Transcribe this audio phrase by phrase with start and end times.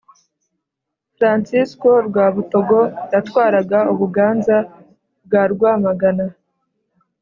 [1.17, 2.79] Fransisko Rwabutogo
[3.13, 4.57] yatwaraga Ubuganza
[5.25, 6.25] bwa Rwamagana.